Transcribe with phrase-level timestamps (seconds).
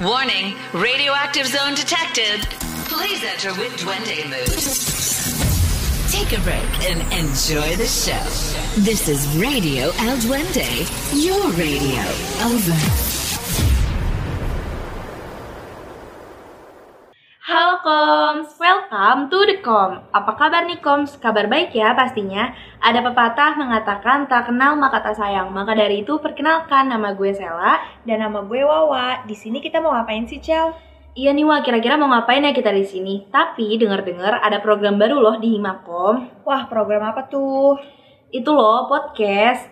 [0.00, 2.40] Warning, radioactive zone detected.
[2.86, 4.48] Please enter with Duende mood.
[6.10, 8.80] Take a break and enjoy the show.
[8.80, 10.88] This is Radio El Duende,
[11.22, 12.00] your radio.
[12.46, 13.19] Over.
[17.50, 20.06] Halo Koms, welcome to the Com.
[20.14, 21.18] Apa kabar nih Koms?
[21.18, 22.54] Kabar baik ya pastinya.
[22.78, 25.50] Ada pepatah mengatakan tak kenal maka tak sayang.
[25.50, 29.26] Maka dari itu perkenalkan nama gue Sela Dan nama gue Wawa.
[29.26, 30.78] Di sini kita mau ngapain sih, Cel?
[31.18, 33.26] Iya nih Wah, kira-kira mau ngapain ya kita di sini?
[33.34, 36.46] Tapi dengar-dengar ada program baru loh di Himakom.
[36.46, 37.74] Wah, program apa tuh?
[38.30, 39.66] Itu loh podcast.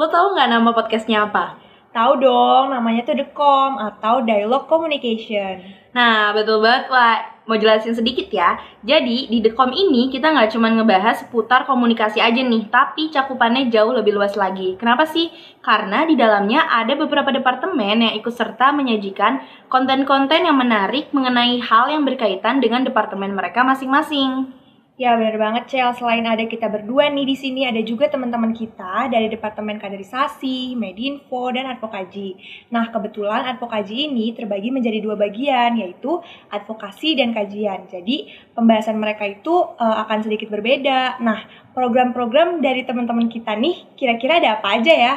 [0.00, 1.60] Lo tau nggak nama podcastnya apa?
[1.92, 5.60] Tahu dong, namanya tuh The Com atau Dialogue Communication.
[5.92, 7.44] Nah, betul banget, Wak.
[7.44, 8.56] Mau jelasin sedikit ya.
[8.80, 13.92] Jadi, di Decom ini kita nggak cuma ngebahas seputar komunikasi aja nih, tapi cakupannya jauh
[13.92, 14.72] lebih luas lagi.
[14.80, 15.28] Kenapa sih?
[15.60, 21.92] Karena di dalamnya ada beberapa departemen yang ikut serta menyajikan konten-konten yang menarik mengenai hal
[21.92, 24.61] yang berkaitan dengan departemen mereka masing-masing.
[25.00, 25.88] Ya, bener banget, Cel.
[25.96, 31.48] Selain ada kita berdua nih di sini, ada juga teman-teman kita dari Departemen Kaderisasi, Medinfo,
[31.48, 32.36] dan Advokaji.
[32.68, 36.20] Nah, kebetulan Advokaji ini terbagi menjadi dua bagian, yaitu
[36.52, 37.88] advokasi dan kajian.
[37.88, 41.24] Jadi, pembahasan mereka itu eh, akan sedikit berbeda.
[41.24, 41.40] Nah,
[41.72, 45.14] program-program dari teman-teman kita nih, kira-kira ada apa aja ya?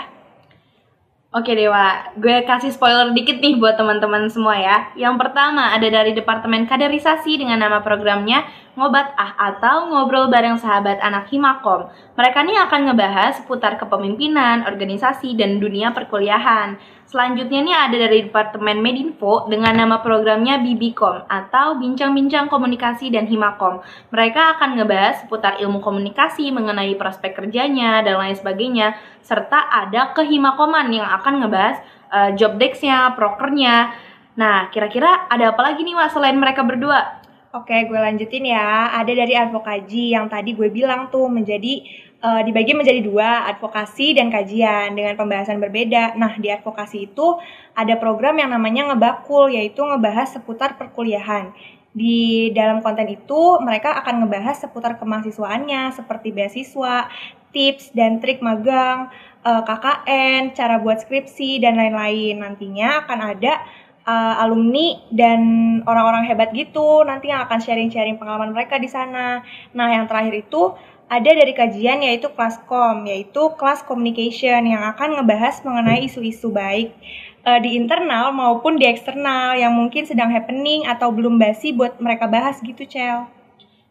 [1.36, 4.88] Oke Dewa, gue kasih spoiler dikit nih buat teman-teman semua ya.
[4.96, 11.00] Yang pertama ada dari Departemen Kaderisasi dengan nama programnya Ngobat Ah atau Ngobrol Bareng Sahabat
[11.00, 11.88] Anak Himakom.
[12.20, 16.76] Mereka nih akan ngebahas seputar kepemimpinan, organisasi, dan dunia perkuliahan.
[17.08, 23.80] Selanjutnya nih ada dari Departemen Medinfo dengan nama programnya Bibikom atau Bincang-Bincang Komunikasi dan Himakom.
[24.12, 30.92] Mereka akan ngebahas seputar ilmu komunikasi mengenai prospek kerjanya dan lain sebagainya, serta ada kehimakoman
[30.92, 31.80] yang akan ngebahas
[32.12, 33.96] uh, job desk-nya, prokernya.
[34.36, 37.24] Nah, kira-kira ada apa lagi nih Wak selain mereka berdua?
[37.56, 38.92] Oke, gue lanjutin ya.
[39.00, 41.88] Ada dari advokasi yang tadi gue bilang tuh menjadi
[42.20, 46.20] uh, dibagi menjadi dua, advokasi dan kajian dengan pembahasan berbeda.
[46.20, 47.40] Nah, di advokasi itu
[47.72, 51.56] ada program yang namanya ngebakul, yaitu ngebahas seputar perkuliahan.
[51.96, 57.08] Di dalam konten itu, mereka akan ngebahas seputar kemahasiswaannya, seperti beasiswa,
[57.56, 59.08] tips dan trik magang,
[59.48, 62.36] uh, KKN, cara buat skripsi, dan lain-lain.
[62.36, 63.64] Nantinya akan ada
[64.06, 65.42] uh, alumni dan
[65.84, 69.42] orang-orang hebat gitu nanti yang akan sharing-sharing pengalaman mereka di sana.
[69.74, 75.22] Nah, yang terakhir itu ada dari kajian yaitu kelas kom, yaitu kelas communication yang akan
[75.22, 76.98] ngebahas mengenai isu-isu baik
[77.46, 82.26] uh, di internal maupun di eksternal yang mungkin sedang happening atau belum basi buat mereka
[82.26, 83.30] bahas gitu, Cel.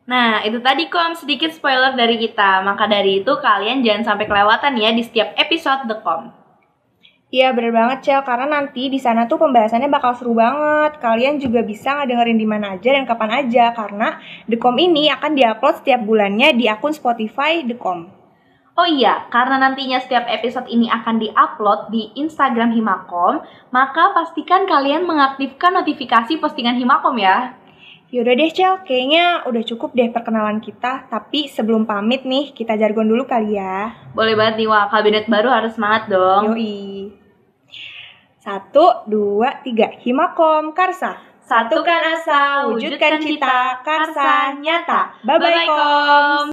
[0.05, 2.61] Nah, itu tadi kom sedikit spoiler dari kita.
[2.61, 6.44] Maka dari itu kalian jangan sampai kelewatan ya di setiap episode The Com.
[7.35, 11.03] Iya bener banget Cel, karena nanti di sana tuh pembahasannya bakal seru banget.
[11.03, 15.83] Kalian juga bisa ngedengerin di mana aja dan kapan aja, karena The.com ini akan diupload
[15.83, 18.07] setiap bulannya di akun Spotify The.com.
[18.79, 23.43] Oh iya, karena nantinya setiap episode ini akan diupload di Instagram Himakom,
[23.75, 27.59] maka pastikan kalian mengaktifkan notifikasi postingan Himakom ya.
[28.15, 31.11] Yaudah deh Cel, kayaknya udah cukup deh perkenalan kita.
[31.11, 33.91] Tapi sebelum pamit nih, kita jargon dulu kali ya.
[34.15, 34.87] Boleh banget nih, Wah.
[34.87, 36.55] Kabinet baru harus semangat dong.
[36.55, 37.24] Yoi.
[38.45, 39.89] Satu, dua, tiga.
[40.05, 41.17] Himakom Karsa.
[41.49, 45.17] Satukan asa, wujudkan cita, karsa nyata.
[45.25, 46.45] Bye-bye, Kom.